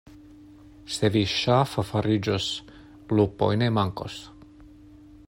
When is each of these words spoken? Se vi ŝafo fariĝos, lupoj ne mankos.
Se 0.93 1.11
vi 1.15 1.21
ŝafo 1.33 1.85
fariĝos, 1.91 2.49
lupoj 3.19 3.51
ne 3.65 3.71
mankos. 3.79 4.21